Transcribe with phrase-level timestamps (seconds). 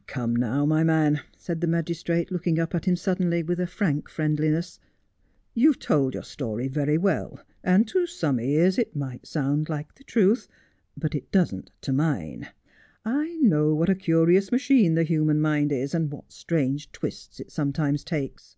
[0.08, 4.08] 'Come, now, my man,' said the magistrate, looking up at him suddenly, with a frank
[4.08, 4.80] friendliness,'
[5.54, 10.02] you've told your story very well, and to some ears it might sound like the
[10.02, 10.48] truth,
[10.96, 12.48] but it doesn't to mine.
[13.04, 17.52] I know what a curious machine the human mind is, and what strange twists it
[17.52, 18.56] sometimes takes.